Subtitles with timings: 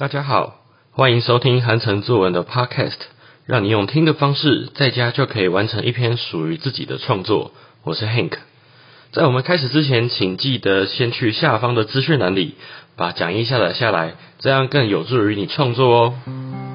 [0.00, 0.54] 大家好，
[0.92, 2.96] 欢迎收听韩城作文的 Podcast，
[3.44, 7.52] 让你用听的方式在家就可以完成一篇属于自己的创作。
[7.84, 8.32] 我是 Hank，
[9.12, 12.54] 在我们开始之前，请记得先去下方的资讯栏里
[12.96, 16.69] 把讲义下载下来，这样更有助于你创作哦。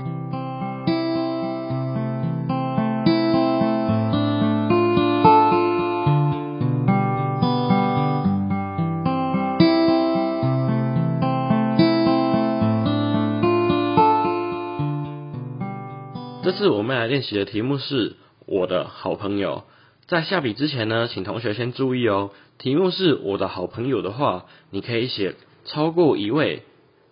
[16.55, 19.65] 次我们来练习的题目是我的好朋友。
[20.07, 22.32] 在下笔之前呢，请同学先注意哦。
[22.57, 26.63] 题目是我的好朋友的话，你可以写超过一位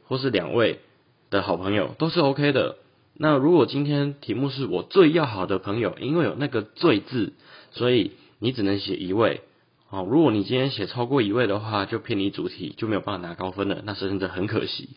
[0.07, 0.79] 或是两位
[1.29, 2.77] 的好朋友都是 OK 的。
[3.15, 7.33] 那如果今天题目是我最要好的朋友，因为有那个最字，
[7.71, 9.41] 所以你只能写一位。
[9.89, 14.91] 哦，如果你今天写超过一位的话，就偏离主题，就没有办法拿高分了，那是真的很可惜。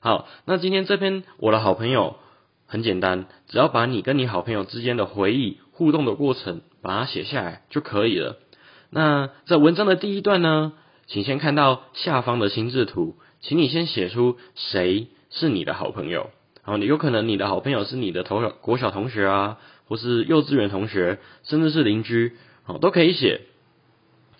[0.00, 2.16] 好，那今天这篇我的好朋友。
[2.72, 8.38] 很简单，只要把你跟你好朋友之间的回忆互动的过程，把它写下来就可以了。
[8.88, 10.72] 那在文章的第一段呢，
[11.06, 16.30] 请先看到下方的心智图，请你先写出谁是你的好朋友。
[16.64, 23.42] 然后你有可能你的好朋友是你的同国小同学啊，或是幼稚园同学，甚至是邻居，好都可以写。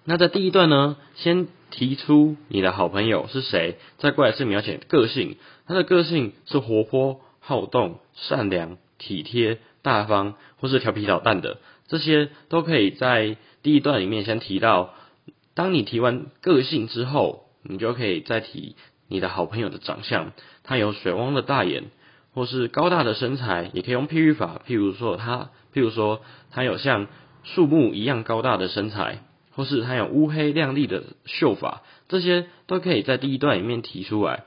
[0.06, 5.36] 那在第一段呢，先提出你的好朋友是谁，再过来是描写个性，
[5.66, 7.20] 他的个性是活泼。
[7.44, 14.94] 好动、善良、体贴、大方，或是调皮捣蛋的，这些都可以在第一段里面先提到。
[15.54, 18.76] 当你提完个性之后，你就可以再提
[19.08, 20.32] 你的好朋友的长相。
[20.62, 21.90] 他有水汪的大眼，
[22.32, 27.08] 或是高大的身材，也可以用譬喻法，譬如说他，譬如说他有像
[27.42, 29.18] 树木一样高大的身材，
[29.50, 34.44] 或是他有乌黑亮丽的秀发，这些都可以在第一段里面提出来。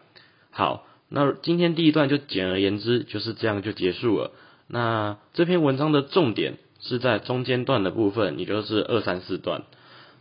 [0.50, 0.88] 好。
[1.16, 4.32] 那今天第一段就简而言之就是这样就结束了。
[4.68, 9.64] 那这篇文章的重点是在中间段的部分，也就是二三四段。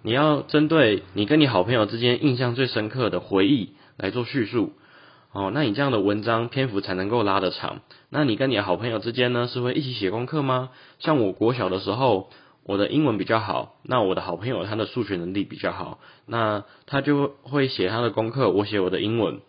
[0.03, 4.73] 你要针对你跟你好朋友之间印象最深刻的回忆来做叙述。
[5.33, 7.81] 哦，那你这样的文章篇幅才能够拉得长。
[8.09, 10.71] 那你跟你好朋友之间呢，是会一起写功课吗？
[11.01, 12.31] 像我国小的时候，
[12.63, 19.41] 我的英文比较好，那我的好朋友他的数学能力比较好，那他就会写他的功课，我写我的英文。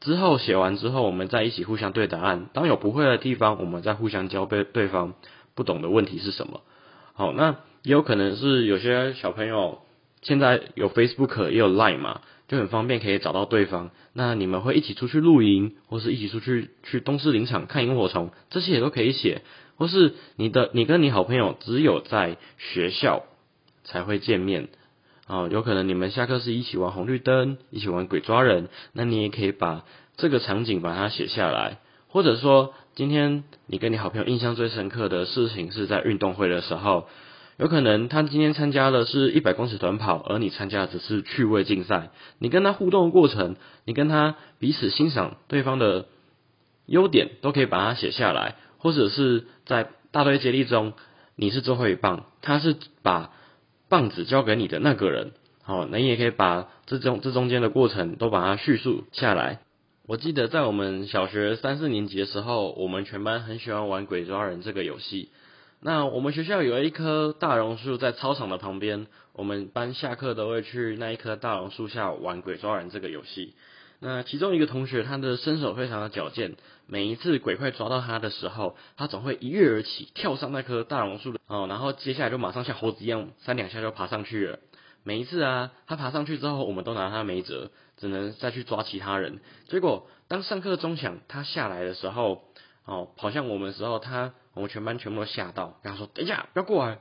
[0.00, 2.46] 之后写完之后，我们再一起互相对答案。
[2.52, 5.14] 当有不会的地方，我们再互相教对对方
[5.54, 6.60] 不懂的问题是什么。
[7.14, 9.78] 好，那也有可能是有些小朋友
[10.22, 13.90] 现在有 Facebook 也有 Line 嘛，就很方便可以找到对方。
[14.12, 19.42] 那你们会一起出去露营，或是一起出去去东势林场看萤火虫，这些也都可以写。
[19.76, 23.24] 或是你的你跟你好朋友只有在学校
[23.84, 24.68] 才会见面。
[25.26, 29.86] 哦，有可能你们下课是一起玩红绿灯，一起玩鬼抓人，那你也可以把
[30.18, 37.08] 这个场景把它写下来，或者说今天你跟你好朋友印象最深刻的事情是在运动会的时候，
[37.56, 43.56] 有可能他今天参加的是一百公尺短跑，而你参加的只是趣味竞赛，你跟他互动的过程，
[43.86, 46.04] 你跟他彼此欣赏对方的
[46.84, 50.92] 优点，都可以把它写下来，或者是在大队接力中，
[51.34, 53.30] 你是最后一棒，他是把。
[53.94, 55.30] 棒子交给你的那个人，
[55.62, 59.60] 好，那你也可以把这中这中间的过程都把它叙述下来。
[60.08, 65.28] 我记得在我们小学三四年级的时候，我们全班很喜欢玩鬼抓人这个游戏。
[65.80, 73.54] 那我们学校有一棵大榕树在操场的旁边，我们班下课都会去那一棵大榕树下玩鬼抓人这个游戏。
[74.06, 76.56] 那其中一个同学，他的身手非常的矫健，
[76.86, 84.58] 每一次鬼快抓到他的时候，他总会一跃而起，跳上那棵大榕树的哦，然后接下来就马上像猴子一样，三两下就爬上去了。
[85.04, 89.40] 每一次啊，他爬上去之后，我们都拿他没辙，只能再去抓其他人。
[89.70, 92.44] 结果当上课钟响，他下来的时候，
[92.84, 96.98] 哦，跑向我们的时候，他我们全班全部都吓到，跟他说：“等一下，不要过来。”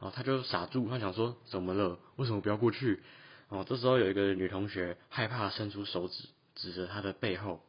[0.00, 1.98] 哦，他就傻住，他想说：“怎么了？
[2.16, 3.02] 为什么不要过去？”
[3.48, 6.28] 哦，这时候有一个女同学害怕伸出手指。
[6.54, 7.60] 指着他的背后，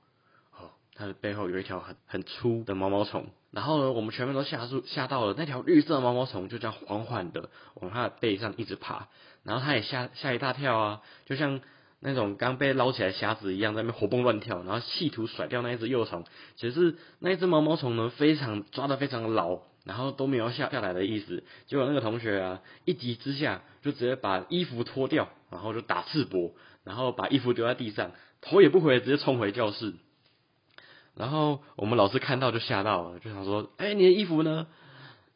[0.57, 3.27] 哦，他的背后有一条很很粗的毛毛虫。
[3.51, 5.35] 然后呢，我们全部都吓住吓到了。
[5.37, 9.09] 那条绿色毛毛虫就这样缓缓的往他的背上一直爬，
[9.43, 11.61] 然后他也吓吓一大跳啊，就像
[11.99, 16.25] 那种刚被捞起来虾子一样，在那边活蹦乱跳，然后企图甩掉那一只幼虫。
[16.55, 21.43] 其实那一只毛毛虫呢，非常抓的非常牢，然后都没有下下来的意思。
[21.67, 26.53] 结果那个同学啊，一急之下就直接把衣服脱掉，然后就打赤膊，
[26.83, 28.11] 然后把衣服丢在地上。
[28.45, 29.93] 头也不回，直接冲回教室。
[31.15, 34.67] 然后我们老师看到就吓到了，就想说：“哎，你的衣服呢？”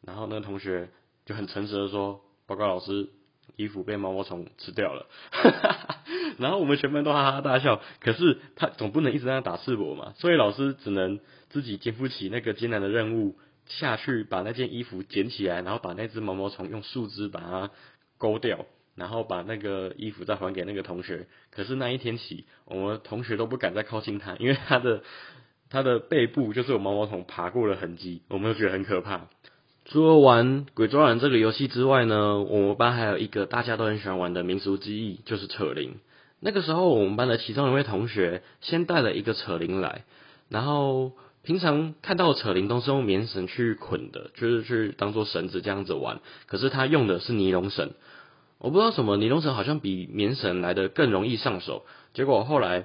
[0.02, 0.90] 然后那个同学
[1.24, 3.10] 就很诚实的说：“报告老师，
[3.56, 5.06] 衣服被毛毛虫吃掉了。”
[6.38, 7.80] 然后我们全班都哈哈大笑。
[8.00, 17.70] 可是他总不能一直在那打赤膊嘛，所以老师只能自己肩负起那个艰难的任务，下去把那件衣服捡起来，然后把那只毛毛虫用树枝把它
[18.18, 18.66] 勾掉，
[18.98, 21.26] 然后把那个衣服再还给那个同学。
[21.50, 25.02] 可是那一天起，我们同学都不敢再靠近他，因为他的
[25.70, 29.28] 他的背部就是有毛毛虫爬过的痕迹，我们都觉得很可怕。
[29.84, 35.96] 除了玩鬼抓人这个游戏之外呢，我们班还有一个大家都很喜欢玩的民俗记忆，就是扯铃。
[36.40, 40.04] 那个时候，我们班的其中一位同学先带了一个扯铃来，
[40.48, 41.12] 然后
[41.42, 46.20] 平常看到扯铃都是用棉绳去捆的，就是去当做绳子这样子玩。
[46.46, 47.92] 可是他用的是尼龙绳，
[48.58, 51.84] 我不知道什么尼龙绳好像比棉绳来的更容易上手。
[52.14, 52.84] 结果后来。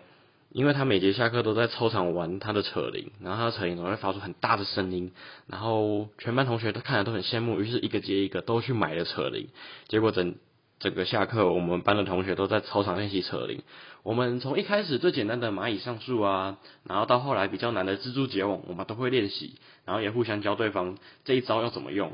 [0.56, 5.12] 因为他每节下课都在操场玩他的扯铃，然后他的扯铃总会发出很大的声音，
[5.48, 9.48] 然后全班同学都看着都很羡慕，于是一个接一个都去买了扯铃。
[9.88, 10.36] 结果整
[10.78, 13.64] 整个下课，我们班的同学都在操场练习扯铃。
[14.04, 19.56] 我们从一开始最简单的蚂蚁上树啊，然后到后来比较难的蜘蛛结网，我们都会练习，
[19.86, 22.12] 然后也互相教对方这一招要怎么用。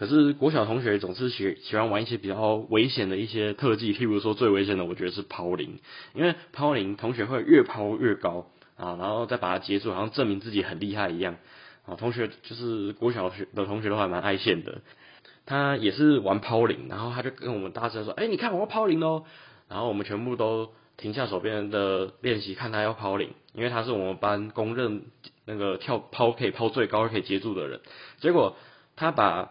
[0.00, 5.78] 可是国小同学总是喜喜欢玩一些比较危险的一些特技，譬如说最危险的，我觉得是抛铃，
[6.14, 8.46] 因为抛铃同学会越抛越高
[8.78, 11.36] 啊，然后再把它接住，好像证明自己很厉害一样
[11.84, 11.96] 啊。
[11.96, 14.80] 同学就是国小学的同学都还蛮爱现的，
[15.44, 19.26] 他也是玩抛铃，然后他就跟我们大声说：“哎，你看我要抛铃喽！”
[19.68, 25.02] 然后我们全部都停下手边的练习，看他要抛铃，因为他是我们班公认
[25.44, 27.80] 那个跳抛可以抛最高可以接住的人。
[28.18, 28.56] 结果
[28.96, 29.50] 他把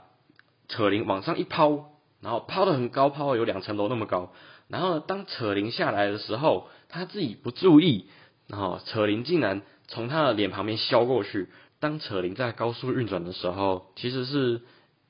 [0.70, 4.32] 扯铃往上一抛，然后抛的很高，抛有两层楼那么高。
[4.70, 8.06] 然后当扯铃下来的时候，他自己不注意，
[8.48, 11.50] 然后扯铃竟然从他的脸旁边削过去。
[11.82, 14.62] 当扯铃在高速运转的时候，其实是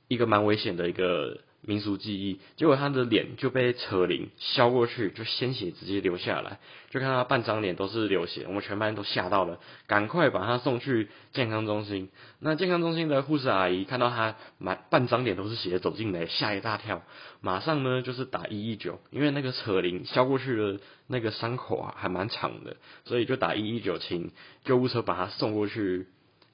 [0.08, 1.42] 一个蛮危险的一个。
[1.62, 6.60] 民俗记忆，结果他的脸就被扯铃削过去，就鲜血直接流下来，
[6.90, 12.10] 就看他半张脸都是流血，我们全班都吓到了，赶快把他送去健康中心。
[12.40, 17.04] 那健康中心的护士阿姨看到他满半张脸都是血走进来，吓一大跳，
[17.42, 24.32] 马上呢就是打一一九，因为那个扯铃削过去的那个伤口啊还蛮长的，所以就打一一九，请
[24.64, 26.08] 救护车把他送过去。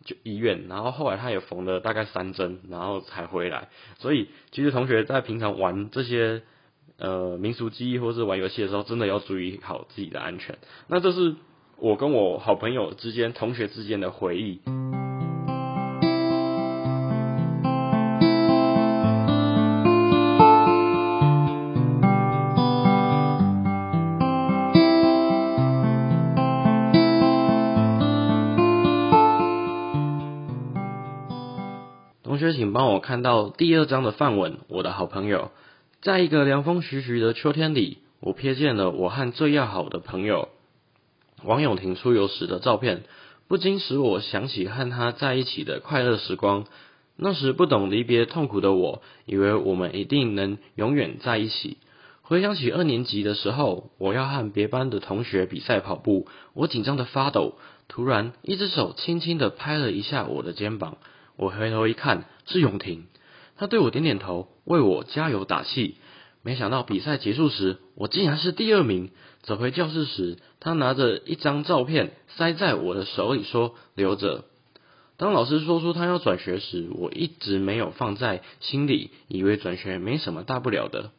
[0.05, 3.67] 就医院，然后后来他也缝了大概三针，然后才回来。
[3.97, 6.43] 所以其实同学在平常玩这些
[6.97, 10.57] 呃民俗记忆或是玩游戏的时候，真的要注意好自己的安全。
[10.87, 11.35] 那这是
[11.77, 14.61] 我跟我好朋友之间、同学之间的回忆。
[32.35, 34.57] 同学请帮我看到第二章的范文。
[34.67, 35.51] 我的好朋友，
[36.01, 40.49] 在一个凉风徐徐的秋天里，我瞥见了我和最要好的朋友
[41.45, 43.03] 王永婷出游时的照片，
[43.47, 46.65] 不禁使我想起和他在一起的快乐时光。
[47.15, 51.77] 那时不懂离别痛苦的我，以为我们一定能永远在一起。
[52.21, 57.53] 回想起二年级的时候，我要和别班的同学比赛跑步，我紧张的发抖。
[57.87, 60.97] 突然，一只手轻轻的拍了一下我的肩膀。
[61.37, 63.07] 我回头一看，是永婷，
[63.57, 65.97] 他对我点点头，为我加油打气。
[66.43, 69.11] 没想到比赛结束时，我竟然是第二名。
[69.41, 74.45] 走回教室时，他拿着一张照片塞在我的手里，说：“留着。”
[75.17, 81.11] 当老师说出他要转学时，我一直没有放在心里，以为转学没什么大不了的。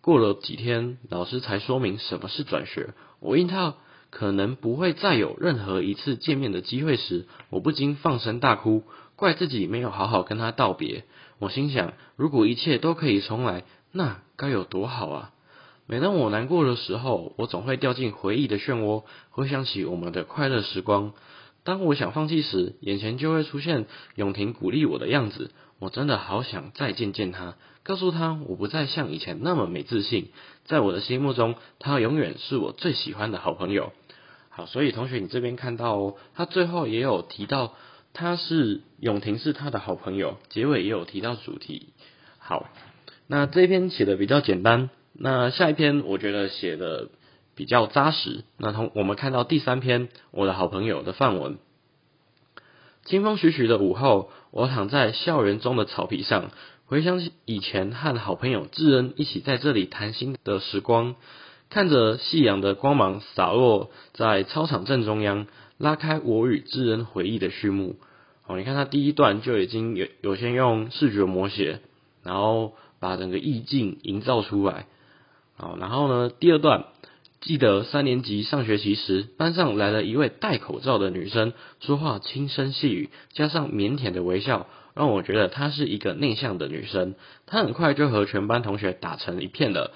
[0.00, 2.94] 过了几天，老师才说明什么是转学。
[3.20, 3.74] 我因他。
[4.10, 8.84] 可能不会再有任何一次见面的机会时，我不禁放声大哭，
[9.16, 11.04] 怪自己没有好好跟他道别。
[11.38, 15.30] 我心想，如果一切都可以重来，那该有多好啊！
[15.86, 21.12] 每当我难过的时候，我总会掉进回忆的漩涡，回想起我们的快乐时光。
[21.62, 25.50] 当我想放弃时，眼前就会出现永婷鼓励我的样子。
[25.78, 30.30] 我真的好想再见见他，告诉他我不再像以前那么没自信。
[30.64, 33.92] 在我的心目中，他永远是我最喜欢的好朋友。
[34.48, 37.74] 好，所以同学，你这边看到哦，他最后也有提到
[38.14, 41.88] 他是永婷是他的好朋友，结尾也有提到主题。
[42.38, 42.68] 好，
[43.26, 47.08] 那这篇写的比较简单，那下一篇我觉得写的
[47.56, 48.44] 比较扎实。
[48.56, 51.58] 那同我们看到第三篇，我的好朋友的范文。
[53.04, 56.52] 清风徐徐的午后，我躺在校园中的草皮上，
[56.86, 61.16] 回想起以前和好朋友智恩一起在这里谈心的时光。
[61.70, 67.96] 看着夕阳的光芒洒落在操场正中央，拉开我与智恩回忆的序幕。
[68.46, 71.80] 哦，你看他第一段就已经有有先用视觉模写，
[72.22, 74.86] 然后把整个意境营造出来。
[75.56, 76.84] 好，然后呢，第二段，
[77.40, 87.14] 记得三年级上学期时，班上来了一位戴口罩的女生，说话轻声细语，加上腼腆的微笑，让我觉得她是一个内向的女生。
[87.46, 89.92] 她很快就和全班同学打成一片了。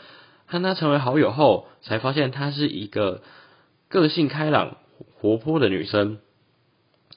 [0.47, 3.21] 和她成为好友后，才发现她是一个
[3.91, 4.79] 个性开朗、
[5.21, 6.19] 活泼的女生，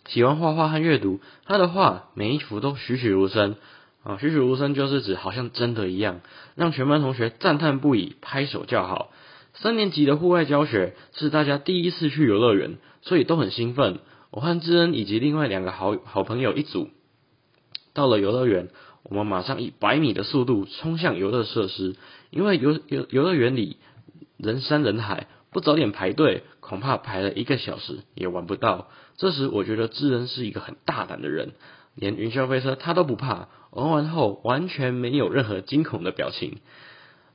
[0.07, 1.19] 喜欢画画和阅读。
[1.45, 3.55] 她的画每一幅都栩栩如生。
[4.03, 6.21] 啊，栩栩如生就是指好像真的一样，
[6.55, 9.11] 让全班同学赞叹不已，拍手叫好。
[9.53, 13.99] 三年级的户外教学是大家第一次去游乐园，所以都很兴奋。
[14.31, 16.89] 我和智恩以及另外两个好好朋友一组，
[17.93, 18.69] 到了游乐园，
[19.03, 21.95] 我们马上以百米的速度冲向游乐设施，
[22.31, 23.77] 因为游游游乐园里
[24.37, 28.87] 人山人海，不早点排队，恐怕排了一个小时也玩不到。
[29.17, 31.51] 这时，我觉得智恩是一个很大胆的人。
[31.93, 36.59] 连云霄飞车他都不怕，玩完后完全没有任何惊恐的表情。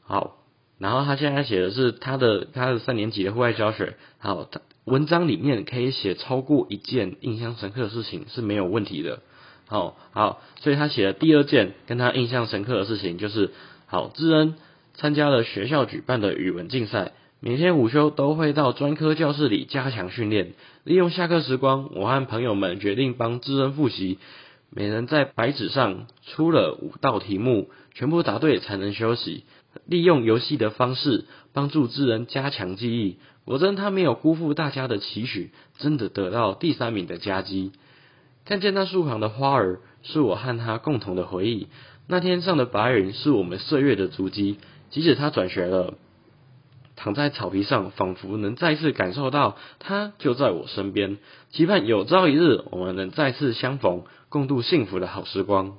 [0.02, 0.38] 好，
[0.78, 3.96] 然后他现在写的是他的他的三年级的户外教学。
[4.16, 9.20] 好，他文章里面可以写超过一件印象深刻的事情是没有问题的。
[9.68, 13.50] 好，好，所以他写的第二件跟他印象深刻的事情就是，
[13.84, 14.54] 好，智恩
[14.94, 17.12] 参加了学校举办的语文竞赛，
[17.48, 20.54] 每天午休都会到专科教室里加强训练。
[20.82, 24.18] 利用下课时光，我和朋友们决定帮智恩复习。
[24.68, 29.44] 每人在白纸上出了五道题目，全部答对才能休息。
[29.84, 33.18] 利用游戏的方式帮助智人加强记忆。
[33.44, 37.70] 果真他没有辜负大家的期许，真的得到第三名的佳绩。
[38.44, 41.68] 看见那树旁的花儿，是我和他共同的回忆。
[42.08, 44.58] 那天上的白云是我们岁月的足迹。
[44.90, 45.94] 即使他转学了，
[46.96, 51.18] 躺在草皮上，仿佛能再次感受到他就在我身边。
[51.50, 54.02] 期盼有朝一日，我们能再次相逢。
[54.28, 55.78] 共度幸福的好时光。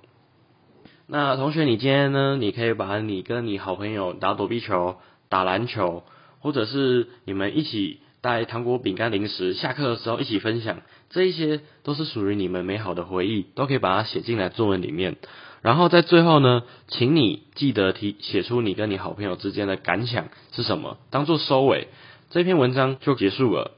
[1.06, 2.38] 那同学，你今天呢？
[2.40, 4.96] 你可以把你跟你好朋友打躲避球、
[5.28, 6.04] 打篮球，
[6.40, 15.18] 或者是你们一起带糖果、饼干、零食，下课的时候一起分享，这一些都是属于你们美好的回忆，都可以把它写进来作文里面。
[15.62, 21.88] 然后在最后呢，请你记得提写出你跟你好朋友之间的感想是什么，当做收尾。
[22.30, 23.72] 这篇文章就结束了。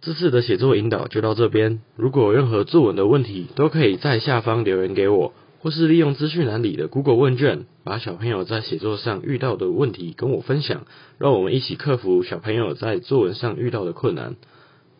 [0.00, 1.80] 这次的写作引导就到这边。
[1.96, 10.86] 如果有任何作文的问题，都可以在下方留言给我，或是利用资讯栏里的 Google 问卷，把小朋友在写作上遇到的问题跟我分享，
[11.18, 14.36] 让我们一起克服小朋友在作文上遇到的困难。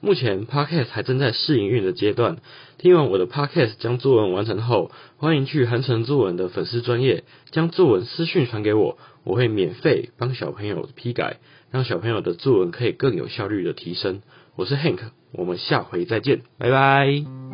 [0.00, 2.38] 目前 Podcast 还正在试营运的阶段，
[2.78, 11.38] 听完我的 Podcast 将作文完成后，欢迎去韩城作文的粉丝专业将作文私讯传给我，我会免费帮小朋友批改，
[11.70, 14.22] 让小朋友的作文可以更有效率的提升。
[14.54, 15.00] 我是 Hank，
[15.32, 17.47] 我们下回再见，拜拜。